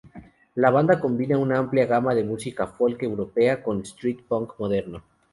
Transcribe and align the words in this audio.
La 0.55 0.71
banda 0.71 0.99
combina 0.99 1.37
una 1.37 1.59
amplia 1.59 1.85
gama 1.85 2.15
de 2.15 2.23
música 2.23 2.65
folk 2.65 3.03
europea 3.03 3.61
con 3.61 3.81
street 3.81 4.23
punk 4.27 4.55
moderno. 4.57 5.03